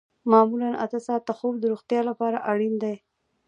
[0.31, 2.95] معمولاً اته ساعته خوب د روغتیا لپاره اړین دی